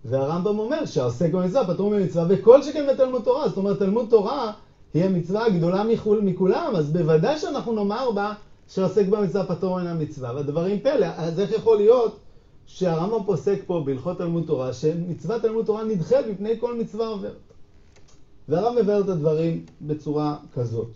והרמב"ם 0.06 0.60
אומר 0.60 0.86
שהעוסק 0.86 1.32
במצווה 1.32 1.74
פטור 1.74 1.90
ממצווה, 1.90 2.26
וכל 2.30 2.64
שכן 2.64 2.88
בתלמוד 2.94 3.22
תורה. 3.24 3.48
זאת 3.48 3.58
אומרת, 3.58 3.80
תלמוד 3.80 4.06
תורה 4.10 4.52
היא 4.94 5.04
המצווה 5.04 5.46
הגדולה 5.46 5.84
מכול, 5.84 6.22
מכולם, 6.22 6.74
אז 6.76 6.92
בוודאי 6.92 7.40
שאנחנו 7.40 7.74
נאמר 7.74 8.12
בה 8.12 8.34
שעוסק 8.68 9.06
במצווה 9.08 9.46
פטור 9.46 9.80
מן 9.80 9.88
המצווה, 9.88 10.36
והדברים 10.36 10.80
פלא. 10.80 11.08
אז 11.18 11.40
איך 11.40 11.52
יכול 11.52 11.78
להיות 11.78 12.20
שהרמב"ם 12.68 13.24
פוסק 13.26 13.60
פה 13.66 13.84
בהלכות 13.86 14.18
תלמוד 14.18 14.44
תורה, 14.48 14.74
שמצוות 14.74 15.42
תלמוד 15.42 15.66
תורה 15.66 15.84
נדחית 15.84 16.26
מפני 16.32 16.60
כל 16.60 16.80
מצווה 16.80 17.08
עוברת? 17.08 17.54
והרב 18.50 18.82
מבאר 18.82 19.02
את 19.02 19.10
הדברים 19.10 19.66
בצורה 19.82 20.38
כזאת. 20.54 20.88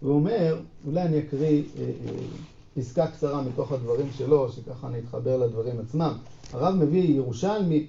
הוא 0.00 0.12
אומר, 0.12 0.60
אולי 0.86 1.02
אני 1.02 1.18
אקריא 1.18 1.62
אה, 1.78 1.84
אה, 1.84 2.12
פסקה 2.76 3.06
קצרה 3.06 3.42
מתוך 3.42 3.72
הדברים 3.72 4.06
שלו, 4.16 4.52
שככה 4.52 4.86
אני 4.88 4.98
אתחבר 4.98 5.36
לדברים 5.36 5.80
עצמם. 5.80 6.12
הרב 6.52 6.74
מביא 6.74 7.02
ירושלמי, 7.02 7.86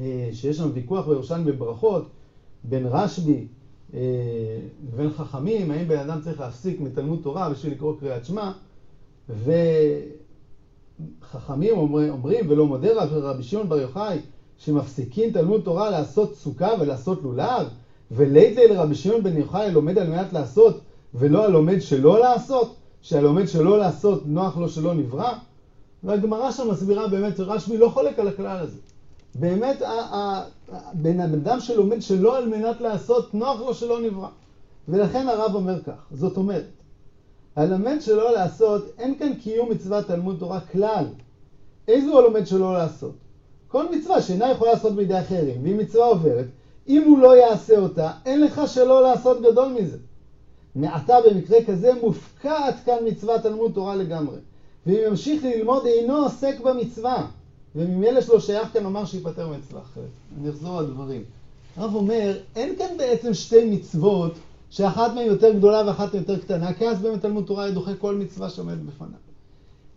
אה, 0.00 0.30
שיש 0.32 0.56
שם 0.56 0.70
ויכוח 0.74 1.08
בירושלמי 1.08 1.52
בברכות, 1.52 2.06
בין 2.64 2.86
רשב"י 2.86 3.46
אה, 3.94 4.00
לבין 4.92 5.10
חכמים, 5.10 5.70
האם 5.70 5.88
בן 5.88 5.98
אדם 5.98 6.20
צריך 6.20 6.40
להפסיק 6.40 6.80
מתלמוד 6.80 7.20
תורה 7.22 7.50
בשביל 7.50 7.72
לקרוא 7.72 7.94
קריאת 8.00 8.24
שמע, 8.24 8.52
וחכמים 11.22 11.76
אומר, 11.76 12.10
אומרים, 12.10 12.44
ולא 12.48 12.66
מודה 12.66 13.02
רב 13.02 13.08
רבי 13.12 13.42
שמעון 13.42 13.68
בר 13.68 13.78
יוחאי, 13.78 14.18
שמפסיקים 14.58 15.30
תלמוד 15.30 15.60
תורה 15.60 15.90
לעשות 15.90 16.34
סוכה 16.34 16.74
ולעשות 16.80 17.22
לולב, 17.22 17.66
ולית 18.10 18.56
לרבי 18.56 18.94
שמעון 18.94 19.22
בן 19.22 19.36
יוחאי 19.36 19.70
לומד 19.70 19.98
על 19.98 20.08
מנת 20.08 20.32
לעשות, 20.32 20.80
ולא 21.14 21.44
הלומד 21.44 21.80
שלא 21.80 22.18
לעשות, 22.18 22.74
שהלומד 23.00 23.48
שלא 23.48 23.78
לעשות 23.78 24.26
נוח 24.26 24.56
לו 24.56 24.68
שלא 24.68 24.94
נברא. 24.94 25.32
והגמרא 26.04 26.50
שם 26.50 26.70
מסבירה 26.70 27.08
באמת 27.08 27.36
שרשב"י 27.36 27.78
לא 27.78 27.88
חולק 27.88 28.18
על 28.18 28.28
הכלל 28.28 28.58
הזה. 28.58 28.78
באמת 29.34 29.82
בן 30.94 31.20
אדם 31.20 31.60
שלומד 31.60 32.02
שלא 32.02 32.36
על 32.36 32.48
מנת 32.48 32.80
לעשות, 32.80 33.34
נוח 33.34 33.60
לו 33.60 33.74
שלא 33.74 34.00
נברא. 34.00 34.28
ולכן 34.88 35.28
הרב 35.28 35.54
אומר 35.54 35.80
כך, 35.80 36.06
זאת 36.10 36.36
אומרת, 36.36 36.64
הלומד 37.56 37.96
שלא 38.00 38.32
לעשות, 38.32 38.84
אין 38.98 39.18
כאן 39.18 39.34
קיום 39.34 39.70
מצוות 39.70 40.06
תלמוד 40.06 40.36
תורה 40.38 40.60
כלל. 40.60 41.04
איזו 41.88 42.18
הלומד 42.18 42.46
שלא 42.46 42.74
לעשות? 42.74 43.14
כל 43.68 43.96
מצווה 43.96 44.22
שאינה 44.22 44.50
יכולה 44.50 44.72
לעשות 44.72 44.92
בידי 44.92 45.20
אחרים, 45.20 45.62
והיא 45.62 45.76
מצווה 45.76 46.06
עוברת, 46.06 46.46
אם 46.88 47.02
הוא 47.06 47.18
לא 47.18 47.36
יעשה 47.36 47.78
אותה, 47.78 48.10
אין 48.26 48.40
לך 48.40 48.60
שלא 48.66 49.02
לעשות 49.02 49.42
גדול 49.42 49.72
מזה. 49.72 49.98
מעתה 50.74 51.16
במקרה 51.26 51.64
כזה 51.64 51.94
מופקעת 51.94 52.74
כאן 52.84 52.96
מצוות 53.04 53.42
תלמוד 53.42 53.72
תורה 53.74 53.96
לגמרי. 53.96 54.36
ואם 54.86 55.00
ימשיך 55.06 55.44
ללמוד 55.44 55.86
אינו 55.86 56.16
עוסק 56.16 56.60
במצווה, 56.60 57.26
וממילא 57.76 58.20
שלא 58.20 58.40
שייך 58.40 58.72
כאן 58.72 58.82
לומר 58.82 59.04
שיפטר 59.04 59.48
מצווה 59.48 59.80
אחרת. 59.80 60.04
אני 60.40 60.50
אחזור 60.50 60.78
על 60.78 60.86
דברים. 60.86 61.24
הרב 61.76 61.94
אומר, 61.94 62.36
אין 62.56 62.76
כאן 62.76 62.96
בעצם 62.98 63.34
שתי 63.34 63.64
מצוות 63.64 64.32
שאחת 64.74 65.14
מהן 65.14 65.26
יותר 65.26 65.52
גדולה 65.52 65.82
ואחת 65.86 66.14
מהן 66.14 66.22
יותר 66.22 66.38
קטנה, 66.38 66.72
כי 66.72 66.88
אז 66.88 66.98
באמת 66.98 67.22
תלמוד 67.22 67.44
תורה 67.44 67.70
דוחה 67.70 67.94
כל 67.94 68.14
מצווה 68.14 68.50
שעומדת 68.50 68.78
בפניו. 68.78 69.18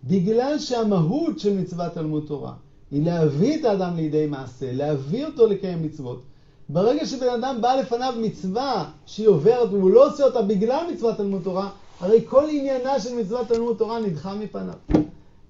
בגלל 0.03 0.59
שהמהות 0.59 1.39
של 1.39 1.53
מצוות 1.53 1.93
תלמוד 1.93 2.23
תורה 2.27 2.53
היא 2.91 3.05
להביא 3.05 3.59
את 3.59 3.65
האדם 3.65 3.95
לידי 3.95 4.25
מעשה, 4.27 4.71
להביא 4.73 5.25
אותו 5.25 5.47
לקיים 5.47 5.83
מצוות, 5.83 6.21
ברגע 6.69 7.05
שבן 7.05 7.29
אדם 7.29 7.61
בא 7.61 7.75
לפניו 7.75 8.13
מצווה 8.21 8.89
שהיא 9.05 9.27
עוברת 9.27 9.69
והוא 9.71 9.91
לא 9.91 10.07
עושה 10.07 10.23
אותה 10.23 10.41
בגלל 10.41 10.85
מצוות 10.93 11.17
תלמוד 11.17 11.41
תורה, 11.43 11.69
הרי 11.99 12.25
כל 12.29 12.43
עניינה 12.49 12.99
של 12.99 13.15
מצוות 13.15 13.47
תלמוד 13.47 13.77
תורה 13.77 13.99
נדחה 13.99 14.35
מפניו. 14.35 14.73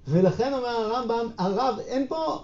ולכן 0.07 0.53
אומר 0.53 0.67
הרמב"ם, 0.67 1.27
הרב, 1.37 1.79
אין 1.87 2.07
פה, 2.07 2.43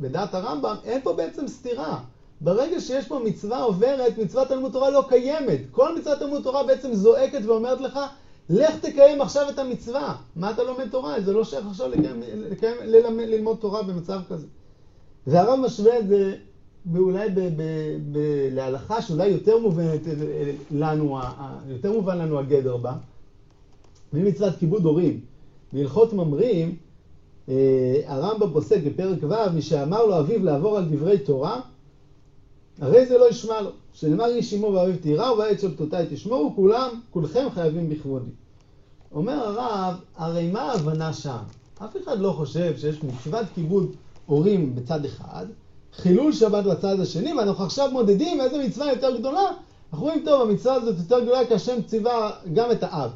בדעת 0.00 0.34
הרמב"ם, 0.34 0.76
אין 0.84 1.00
פה 1.02 1.12
בעצם 1.12 1.48
סתירה. 1.48 1.98
ברגע 2.44 2.80
שיש 2.80 3.08
פה 3.08 3.18
מצווה 3.24 3.62
עוברת, 3.62 4.18
מצוות 4.18 4.48
תלמוד 4.48 4.72
תורה 4.72 4.90
לא 4.90 5.04
קיימת. 5.08 5.60
כל 5.70 5.98
מצוות 5.98 6.18
תלמוד 6.18 6.42
תורה 6.42 6.66
בעצם 6.66 6.94
זועקת 6.94 7.44
ואומרת 7.46 7.80
לך, 7.80 7.98
לך 8.50 8.78
תקיים 8.80 9.20
עכשיו 9.20 9.48
את 9.48 9.58
המצווה. 9.58 10.16
מה 10.36 10.50
אתה 10.50 10.62
לומד 10.62 10.88
תורה? 10.90 11.20
זה 11.20 11.32
לא 11.32 11.44
שייך 11.44 11.66
עכשיו 11.66 11.88
לקיים, 11.88 12.22
לקיים, 12.50 12.74
ללמד, 12.84 13.24
ללמוד 13.24 13.56
תורה 13.56 13.82
במצב 13.82 14.20
כזה. 14.28 14.46
והרב 15.26 15.60
משווה 15.60 15.98
את 15.98 16.08
זה 16.08 16.34
ב, 16.92 16.98
להלכה 18.50 19.02
שאולי 19.02 19.26
יותר 19.26 19.58
מובנת 19.58 20.00
לנו, 20.70 21.18
יותר 21.68 21.92
מובן 21.92 22.18
לנו 22.18 22.38
הגדר 22.38 22.76
בה, 22.76 22.92
ממצוות 24.12 24.56
כיבוד 24.58 24.84
הורים. 24.84 25.20
בהלכות 25.72 26.12
ממרים, 26.12 26.76
אה, 27.48 28.00
הרמב"ם 28.06 28.52
פוסק 28.52 28.78
בפרק 28.86 29.18
ו', 29.22 29.52
מי 29.54 29.62
שאמר 29.62 30.06
לו 30.06 30.18
אביו 30.18 30.44
לעבור 30.44 30.76
על 30.76 30.84
דברי 30.84 31.18
תורה, 31.18 31.60
הרי 32.80 33.06
זה 33.06 33.18
לא 33.18 33.28
ישמע 33.30 33.60
לו. 33.60 33.70
שנאמר 33.92 34.26
איש 34.26 34.54
אמו 34.54 34.66
ואביו 34.66 34.96
תירא 35.00 35.30
ובעת 35.30 35.60
שבתותיי 35.60 36.06
תשמעו, 36.10 36.52
כולם, 36.56 37.00
כולכם 37.10 37.46
חייבים 37.54 37.88
בכבודי. 37.88 38.30
אומר 39.12 39.32
הרב, 39.32 39.94
הרי 40.16 40.50
מה 40.50 40.62
ההבנה 40.62 41.12
שם? 41.12 41.42
אף 41.84 41.96
אחד 42.04 42.20
לא 42.20 42.30
חושב 42.30 42.74
שיש 42.78 43.02
מצוות 43.02 43.46
כיבוד 43.54 43.92
הורים 44.26 44.74
בצד 44.74 45.04
אחד, 45.04 45.46
חילול 45.92 46.32
שבת 46.32 46.64
בצד 46.64 47.00
השני, 47.00 47.34
ואנחנו 47.34 47.64
עכשיו 47.64 47.90
מודדים 47.92 48.40
איזה 48.40 48.58
מצווה 48.66 48.92
יותר 48.92 49.18
גדולה. 49.18 49.50
אנחנו 49.92 50.06
רואים, 50.06 50.24
טוב, 50.24 50.48
המצווה 50.50 50.74
הזאת 50.74 50.98
יותר 50.98 51.20
גדולה 51.20 51.46
כי 51.46 51.54
השם 51.54 51.82
ציווה 51.82 52.30
גם 52.52 52.70
את 52.70 52.82
האב. 52.82 53.10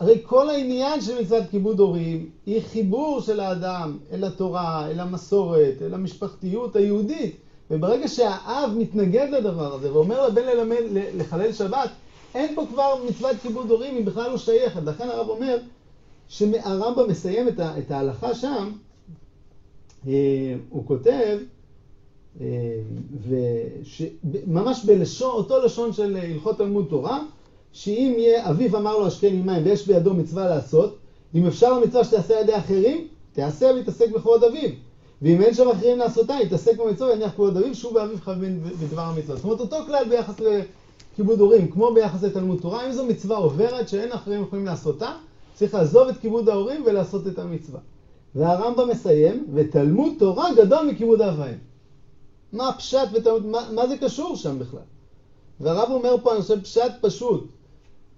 הרי 0.00 0.22
כל 0.26 0.50
העניין 0.50 1.00
של 1.00 1.20
מצוות 1.20 1.44
כיבוד 1.50 1.80
הורים 1.80 2.30
היא 2.46 2.62
חיבור 2.62 3.20
של 3.20 3.40
האדם 3.40 3.98
אל 4.12 4.24
התורה, 4.24 4.90
אל 4.90 5.00
המסורת, 5.00 5.74
אל 5.82 5.94
המשפחתיות 5.94 6.76
היהודית. 6.76 7.43
וברגע 7.70 8.08
שהאב 8.08 8.70
מתנגד 8.76 9.28
לדבר 9.30 9.74
הזה 9.74 9.92
ואומר 9.92 10.28
לבן 10.28 10.44
ללמד, 10.44 10.82
לחלל 11.16 11.52
שבת, 11.52 11.90
אין 12.34 12.54
פה 12.54 12.66
כבר 12.70 12.94
מצוות 13.08 13.36
כיבוד 13.42 13.70
הורים, 13.70 13.96
היא 13.96 14.06
בכלל 14.06 14.30
לא 14.30 14.38
שייכת. 14.38 14.82
לכן 14.82 15.08
הרב 15.08 15.28
אומר 15.28 15.58
שהרמב"ם 16.28 17.08
מסיים 17.08 17.48
את 17.58 17.90
ההלכה 17.90 18.34
שם, 18.34 18.72
אה, 20.06 20.54
הוא 20.68 20.86
כותב 20.86 21.38
אה, 22.40 22.46
וממש 24.34 24.84
בלשון, 24.84 25.34
אותו 25.34 25.58
לשון 25.58 25.92
של 25.92 26.16
הלכות 26.16 26.58
תלמוד 26.58 26.86
תורה, 26.90 27.22
שאם 27.72 28.14
יהיה 28.18 28.50
אביו 28.50 28.76
אמר 28.76 28.98
לו 28.98 29.06
השקה 29.06 29.28
לי 29.28 29.42
מים 29.42 29.64
ויש 29.64 29.86
בידו 29.86 30.14
מצווה 30.14 30.46
לעשות, 30.46 30.98
אם 31.34 31.46
אפשר 31.46 31.72
המצווה 31.72 32.04
שתעשה 32.04 32.38
על 32.38 32.42
ידי 32.44 32.56
אחרים, 32.56 33.08
תעשה 33.32 33.70
ויתעסק 33.74 34.10
בכבוד 34.10 34.44
אביו. 34.44 34.70
ואם 35.24 35.42
אין 35.42 35.54
שם 35.54 35.68
אחרים 35.68 35.98
לעשותה, 35.98 36.34
יתעסק 36.42 36.76
במצווה 36.78 37.10
ויניח 37.10 37.32
כבוד 37.32 37.56
אביו, 37.56 37.74
שוב 37.74 37.94
באביו 37.94 38.16
חייבים 38.20 38.62
בדבר 38.80 39.02
המצווה. 39.02 39.36
זאת 39.36 39.44
אומרת, 39.44 39.60
אותו 39.60 39.76
כלל 39.86 40.04
ביחס 40.08 40.34
לכיבוד 40.40 41.40
הורים, 41.40 41.70
כמו 41.70 41.94
ביחס 41.94 42.22
לתלמוד 42.22 42.60
תורה, 42.60 42.86
אם 42.86 42.92
זו 42.92 43.06
מצווה 43.06 43.36
עוברת 43.36 43.88
שאין 43.88 44.12
אחרים 44.12 44.42
יכולים 44.42 44.66
לעשותה, 44.66 45.12
צריך 45.54 45.74
לעזוב 45.74 46.08
את 46.08 46.16
כיבוד 46.16 46.48
ההורים 46.48 46.82
ולעשות 46.86 47.26
את 47.26 47.38
המצווה. 47.38 47.80
והרמב"ם 48.34 48.88
מסיים, 48.88 49.46
ותלמוד 49.54 50.12
תורה 50.18 50.54
גדול 50.54 50.86
מכיבוד 50.86 51.20
אב 51.20 51.38
ואם. 51.38 51.58
מה 52.52 52.68
הפשט 52.68 53.08
ותלמוד, 53.12 53.46
מה, 53.46 53.68
מה 53.72 53.86
זה 53.86 53.96
קשור 53.96 54.36
שם 54.36 54.58
בכלל? 54.58 54.80
והרב 55.60 55.90
אומר 55.90 56.16
פה, 56.22 56.32
אני 56.32 56.42
חושב, 56.42 56.60
פשט 56.60 56.92
פשוט, 57.00 57.46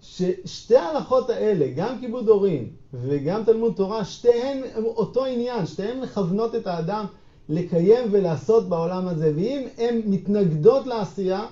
ששתי 0.06 0.76
ההלכות 0.76 1.30
האלה, 1.30 1.66
גם 1.76 1.98
כיבוד 2.00 2.28
הורים 2.28 2.68
וגם 2.94 3.44
תלמוד 3.44 3.72
תורה, 3.76 4.04
שתיהן 4.04 4.62
אותו 4.84 5.25
עניין, 5.25 5.66
שתיהן 5.66 6.00
מכוונות 6.00 6.54
את 6.54 6.66
האדם 6.66 7.04
לקיים 7.48 8.08
ולעשות 8.10 8.68
בעולם 8.68 9.08
הזה, 9.08 9.32
ואם 9.36 9.66
הן 9.78 10.00
מתנגדות 10.04 10.86
לעשייה, 10.86 11.46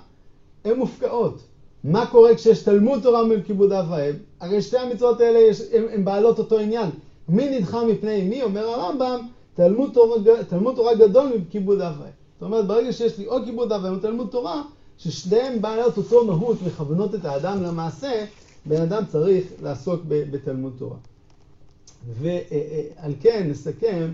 הן 0.65 0.77
מופקעות. 0.79 1.43
מה 1.85 2.07
קורה 2.07 2.35
כשיש 2.35 2.63
תלמוד 2.63 3.03
תורה 3.03 3.25
מול 3.25 3.41
כיבוד 3.43 3.73
אב 3.73 3.91
ואם? 3.91 4.15
הרי 4.41 4.63
שתי 4.63 4.79
המצוות 4.79 5.21
האלה 5.21 5.39
הן 5.93 6.05
בעלות 6.05 6.39
אותו 6.39 6.59
עניין. 6.59 6.91
מי 7.29 7.59
נדחה 7.59 7.85
מפני 7.85 8.23
מי? 8.23 8.43
אומר 8.43 8.69
הרמב"ם, 8.69 9.27
תלמוד 9.55 9.91
תורה, 9.95 10.17
תלמוד 10.49 10.75
תורה 10.75 10.95
גדול 10.95 11.33
מכיבוד 11.37 11.81
אב 11.81 11.95
ואם. 12.01 12.11
זאת 12.35 12.43
אומרת, 12.43 12.67
ברגע 12.67 12.93
שיש 12.93 13.19
לי 13.19 13.27
או 13.27 13.45
כיבוד 13.45 13.73
אב 13.73 13.85
ואם 13.85 13.95
או 13.95 13.99
תלמוד 13.99 14.29
תורה, 14.31 14.63
ששניהם 14.99 15.63
בעלות 15.63 15.97
אותו 15.97 16.25
מהות 16.25 16.63
מכוונות 16.67 17.15
את 17.15 17.25
האדם 17.25 17.63
למעשה, 17.63 18.25
בן 18.67 18.83
אדם 18.83 19.03
צריך 19.09 19.45
לעסוק 19.63 20.03
בתלמוד 20.09 20.73
תורה. 20.79 20.97
ועל 22.07 23.13
כן 23.21 23.47
נסכם, 23.51 24.11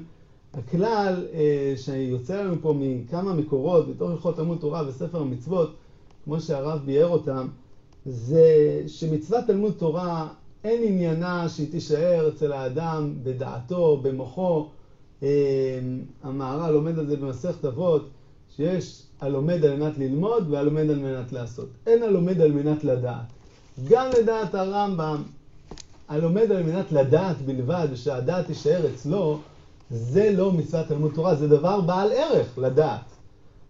הכלל 0.54 1.26
שיוצא 1.76 2.42
לנו 2.42 2.54
פה 2.60 2.74
מכמה 2.78 3.34
מקורות 3.34 3.88
בתוך 3.88 4.10
הלכות 4.10 4.36
תלמוד 4.36 4.58
תורה 4.60 4.82
וספר 4.88 5.20
המצוות, 5.20 5.74
כמו 6.24 6.40
שהרב 6.40 6.80
ביאר 6.84 7.06
אותם, 7.08 7.48
זה 8.06 8.44
שמצוות 8.86 9.44
תלמוד 9.46 9.72
תורה 9.72 10.28
אין 10.64 10.82
עניינה 10.84 11.48
שהיא 11.48 11.70
תישאר 11.70 12.28
אצל 12.28 12.52
האדם 12.52 13.14
בדעתו, 13.22 13.96
במוחו. 14.02 14.68
המהר"ל 16.22 16.70
לומד 16.70 16.98
על 16.98 17.06
זה 17.06 17.16
במסכת 17.16 17.64
אבות, 17.64 18.08
שיש 18.56 19.02
הלומד 19.20 19.64
על 19.64 19.76
מנת 19.76 19.98
ללמוד 19.98 20.50
והלומד 20.50 20.90
על 20.90 20.98
מנת 20.98 21.32
לעשות. 21.32 21.68
אין 21.86 22.02
הלומד 22.02 22.40
על 22.40 22.52
מנת 22.52 22.84
לדעת. 22.84 23.32
גם 23.88 24.06
לדעת 24.18 24.54
הרמב"ם, 24.54 25.22
הלומד 26.08 26.52
על 26.52 26.62
מנת 26.62 26.92
לדעת 26.92 27.42
בלבד, 27.42 27.88
ושהדעת 27.92 28.46
תישאר 28.46 28.86
אצלו, 28.94 29.38
זה 29.90 30.32
לא 30.36 30.52
מצוות 30.52 30.86
תלמוד 30.86 31.12
תורה, 31.14 31.34
זה 31.34 31.48
דבר 31.48 31.80
בעל 31.80 32.12
ערך 32.12 32.58
לדעת. 32.58 33.04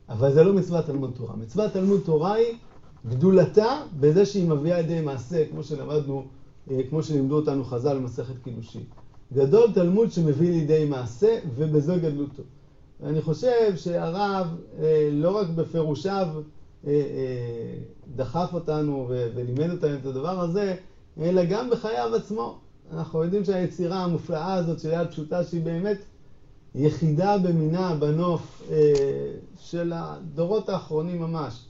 אבל 0.08 0.32
זה 0.32 0.44
לא 0.44 0.52
מצוות 0.52 0.86
תלמוד 0.86 1.12
תורה. 1.16 1.36
מצוות 1.36 1.72
תלמוד 1.72 2.00
תורה 2.04 2.32
היא 2.32 2.54
גדולתה 3.08 3.82
בזה 4.00 4.26
שהיא 4.26 4.48
מביאה 4.48 4.80
ידי 4.80 5.00
מעשה, 5.00 5.44
כמו 5.50 5.62
שלמדנו, 5.64 6.24
אה, 6.70 6.80
כמו 6.90 7.02
שלימדו 7.02 7.36
אותנו 7.36 7.64
חז"ל 7.64 7.98
במסכת 7.98 8.34
קידושין. 8.44 8.82
גדול 9.32 9.72
תלמוד 9.74 10.12
שמביא 10.12 10.50
לידי 10.50 10.84
מעשה, 10.84 11.38
ובזה 11.56 11.96
גדלותו. 11.96 12.42
ואני 13.00 13.22
חושב 13.22 13.76
שהרב, 13.76 14.46
אה, 14.82 15.08
לא 15.12 15.36
רק 15.36 15.46
בפירושיו 15.48 16.26
דחף 18.16 18.50
אותנו 18.52 19.06
ולימד 19.08 19.70
אותנו 19.70 19.96
את 19.96 20.06
הדבר 20.06 20.40
הזה, 20.40 20.76
אלא 21.20 21.44
גם 21.44 21.70
בחייו 21.70 22.14
עצמו. 22.14 22.58
אנחנו 22.92 23.24
יודעים 23.24 23.44
שהיצירה 23.44 24.04
המופלאה 24.04 24.54
הזאת 24.54 24.80
של 24.80 24.90
יד 24.92 25.08
פשוטה, 25.10 25.44
שהיא 25.44 25.62
באמת 25.62 25.98
יחידה 26.74 27.38
במינה 27.38 27.94
בנוף 27.94 28.70
של 29.60 29.92
הדורות 29.96 30.68
האחרונים 30.68 31.20
ממש. 31.20 31.64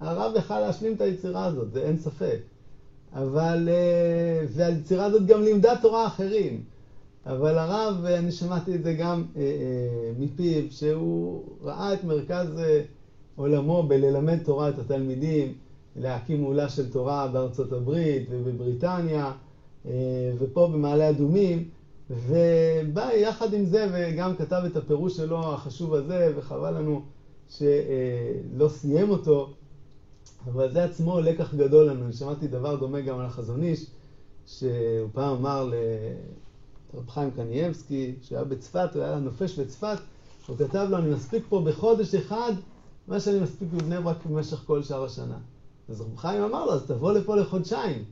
הרב 0.00 0.32
יכל 0.36 0.60
להשלים 0.60 0.94
את 0.94 1.00
היצירה 1.00 1.44
הזאת, 1.44 1.72
זה 1.72 1.82
אין 1.82 1.98
ספק. 1.98 2.38
אבל, 3.14 3.68
אה, 3.72 4.46
והיצירה 4.48 5.04
הזאת 5.04 5.26
גם 5.26 5.42
לימדה 5.42 5.74
תורה 5.82 6.06
אחרים. 6.06 6.60
אבל 7.26 7.58
הרב, 7.58 8.04
אני 8.04 8.32
שמעתי 8.32 8.74
את 8.74 8.82
זה 8.82 8.94
גם 8.94 9.24
אה, 9.36 9.42
אה, 9.42 10.12
מפיו, 10.18 10.62
שהוא 10.70 11.44
ראה 11.62 11.94
את 11.94 12.04
מרכז 12.04 12.48
עולמו 13.36 13.82
בללמד 13.82 14.38
תורה 14.44 14.68
את 14.68 14.78
התלמידים, 14.78 15.54
להקים 15.96 16.40
מעולה 16.40 16.68
של 16.68 16.92
תורה 16.92 17.28
בארצות 17.28 17.72
הברית 17.72 18.26
ובבריטניה, 18.30 19.32
ופה 20.38 20.66
במעלה 20.72 21.10
אדומים, 21.10 21.68
ובא 22.10 23.12
יחד 23.12 23.54
עם 23.54 23.64
זה 23.64 23.86
וגם 23.92 24.36
כתב 24.36 24.62
את 24.66 24.76
הפירוש 24.76 25.16
שלו 25.16 25.38
החשוב 25.38 25.94
הזה, 25.94 26.32
וחבל 26.36 26.78
לנו 26.78 27.02
שלא 27.48 28.68
סיים 28.68 29.10
אותו. 29.10 29.50
אבל 30.46 30.72
זה 30.72 30.84
עצמו 30.84 31.20
לקח 31.20 31.54
גדול 31.54 31.86
לנו. 31.86 32.04
אני 32.04 32.12
שמעתי 32.12 32.48
דבר 32.48 32.76
דומה 32.76 33.00
גם 33.00 33.18
על 33.18 33.26
החזון 33.26 33.62
איש, 33.62 33.86
שהוא 34.46 35.08
פעם 35.12 35.36
אמר 35.36 35.70
לרב 36.94 37.08
חיים 37.08 37.30
קנייבסקי, 37.30 38.14
שהיה 38.22 38.44
בצפת, 38.44 38.88
הוא 38.94 39.02
היה 39.02 39.18
נופש 39.18 39.58
בצפת, 39.58 39.98
הוא 40.46 40.56
כתב 40.56 40.86
לו, 40.90 40.96
אני 40.96 41.10
מספיק 41.10 41.44
פה 41.48 41.62
בחודש 41.66 42.14
אחד 42.14 42.52
מה 43.08 43.20
שאני 43.20 43.40
מספיק 43.40 43.68
בבני 43.72 44.00
ברק 44.00 44.26
במשך 44.26 44.62
כל 44.66 44.82
שאר 44.82 45.04
השנה. 45.04 45.38
אז 45.88 46.00
רב 46.00 46.16
חיים 46.16 46.42
אמר 46.42 46.64
לו, 46.64 46.72
אז 46.72 46.86
תבוא 46.86 47.12
לפה 47.12 47.36
לחודשיים. 47.36 48.04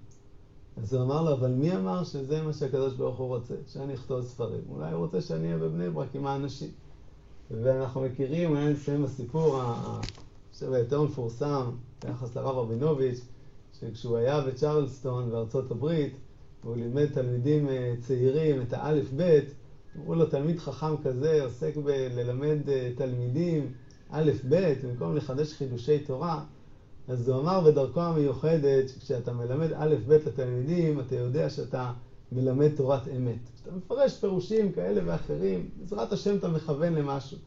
אז 0.77 0.95
הוא 0.95 1.03
אמר 1.03 1.23
לו, 1.23 1.33
אבל 1.33 1.51
מי 1.51 1.77
אמר 1.77 2.05
שזה 2.05 2.43
מה 2.43 2.53
שהקדוש 2.53 2.95
ברוך 2.95 3.19
הוא 3.19 3.29
רוצה, 3.29 3.55
שאני 3.67 3.95
אכתוב 3.95 4.23
ספרים? 4.23 4.61
אולי 4.69 4.93
הוא 4.93 5.01
רוצה 5.01 5.21
שאני 5.21 5.47
אהיה 5.47 5.59
בבני 5.59 5.91
ברק 5.91 6.15
עם 6.15 6.27
האנשים. 6.27 6.71
ואנחנו 7.51 8.01
מכירים, 8.01 8.57
היה 8.57 8.71
נסיים 8.71 9.03
בסיפור, 9.03 9.61
היותר 10.61 11.03
מפורסם 11.03 11.71
ביחס 12.05 12.37
לרב 12.37 12.59
רבינוביץ', 12.59 13.21
שכשהוא 13.81 14.17
היה 14.17 14.41
בצ'רלסטון 14.41 15.31
בארצות 15.31 15.71
הברית, 15.71 16.17
והוא 16.65 16.77
לימד 16.77 17.07
תלמידים 17.07 17.69
אה, 17.69 17.95
צעירים 18.01 18.63
את 18.63 18.73
האלף-בית, 18.73 19.45
אמרו 19.97 20.15
לו, 20.15 20.27
תלמיד 20.27 20.59
חכם 20.59 20.97
כזה 21.05 21.45
עוסק 21.45 21.77
בללמד 21.77 22.69
אה, 22.69 22.91
תלמידים 24.11 24.41
א'-ב', 24.51 24.87
במקום 24.87 25.17
לחדש 25.17 25.53
חידושי 25.53 25.99
תורה, 25.99 26.45
אז 27.09 27.29
הוא 27.29 27.41
אמר 27.41 27.61
בדרכו 27.61 28.01
המיוחדת, 28.01 28.89
שכשאתה 28.89 29.33
מלמד 29.33 29.73
א'-ב' 29.73 30.13
לתלמידים, 30.13 31.01
אתה 31.01 31.15
יודע 31.15 31.51
שאתה 31.51 31.93
מלמד 32.33 32.69
תורת 32.77 33.09
אמת. 33.17 33.39
כשאתה 33.55 33.71
מפרש 33.77 34.19
פירושים 34.21 34.73
כאלה 34.73 35.01
ואחרים, 35.05 35.69
בעזרת 35.81 36.13
השם 36.13 36.37
אתה 36.37 36.49
מכוון 36.49 36.95
למשהו. 36.95 37.39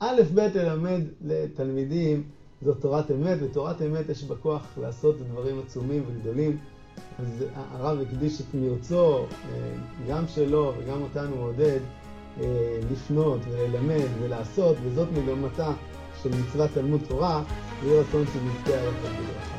א'-ב' 0.00 0.38
ללמד 0.54 1.00
לתלמידים 1.24 2.22
זו 2.62 2.74
תורת 2.74 3.10
אמת, 3.10 3.38
ותורת 3.40 3.82
אמת 3.82 4.08
יש 4.08 4.24
בה 4.24 4.36
כוח 4.36 4.78
לעשות 4.80 5.16
דברים 5.30 5.60
עצומים 5.66 6.04
וגדולים. 6.08 6.58
אז 7.18 7.44
הרב 7.54 8.00
הקדיש 8.00 8.40
את 8.40 8.54
מרצו, 8.54 9.18
אה, 9.18 9.26
גם 10.08 10.24
שלו 10.28 10.72
וגם 10.78 11.02
אותנו 11.02 11.36
עודד, 11.36 11.80
אה, 12.40 12.80
לפנות 12.92 13.40
וללמד 13.50 14.06
ולעשות, 14.20 14.76
וזאת 14.84 15.08
מגמתה 15.12 15.72
של 16.22 16.28
מצוות 16.28 16.70
תלמוד 16.74 17.00
תורה, 17.08 17.42
ויהי 17.82 18.00
רצון 18.00 18.24
שנזכה 18.26 18.80
עליו 18.80 18.92
בברכה. 18.92 19.57